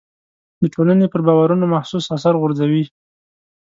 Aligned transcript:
د 0.61 0.63
ټولنې 0.73 1.05
پر 1.13 1.21
باورونو 1.27 1.65
محسوس 1.73 2.05
اثر 2.15 2.33
غورځوي. 2.41 2.83